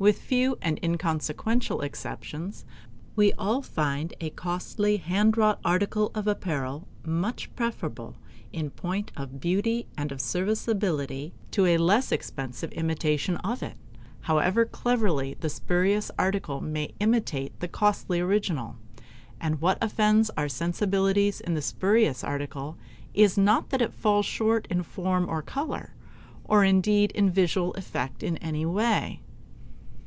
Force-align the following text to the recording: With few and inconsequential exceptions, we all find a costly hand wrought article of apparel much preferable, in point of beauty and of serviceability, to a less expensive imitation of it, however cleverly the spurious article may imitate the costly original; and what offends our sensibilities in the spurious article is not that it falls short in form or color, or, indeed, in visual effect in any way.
With 0.00 0.18
few 0.22 0.56
and 0.62 0.80
inconsequential 0.82 1.82
exceptions, 1.82 2.64
we 3.16 3.34
all 3.34 3.60
find 3.60 4.14
a 4.18 4.30
costly 4.30 4.96
hand 4.96 5.36
wrought 5.36 5.60
article 5.62 6.10
of 6.14 6.26
apparel 6.26 6.88
much 7.04 7.54
preferable, 7.54 8.16
in 8.50 8.70
point 8.70 9.12
of 9.14 9.40
beauty 9.40 9.88
and 9.98 10.10
of 10.10 10.22
serviceability, 10.22 11.34
to 11.50 11.66
a 11.66 11.76
less 11.76 12.12
expensive 12.12 12.72
imitation 12.72 13.36
of 13.44 13.62
it, 13.62 13.76
however 14.22 14.64
cleverly 14.64 15.34
the 15.38 15.50
spurious 15.50 16.10
article 16.18 16.62
may 16.62 16.94
imitate 16.98 17.60
the 17.60 17.68
costly 17.68 18.20
original; 18.20 18.76
and 19.38 19.60
what 19.60 19.76
offends 19.82 20.30
our 20.34 20.48
sensibilities 20.48 21.42
in 21.42 21.52
the 21.52 21.60
spurious 21.60 22.24
article 22.24 22.78
is 23.12 23.36
not 23.36 23.68
that 23.68 23.82
it 23.82 23.92
falls 23.92 24.24
short 24.24 24.66
in 24.70 24.82
form 24.82 25.28
or 25.28 25.42
color, 25.42 25.92
or, 26.44 26.64
indeed, 26.64 27.10
in 27.12 27.28
visual 27.28 27.74
effect 27.74 28.22
in 28.22 28.38
any 28.38 28.64
way. 28.64 29.20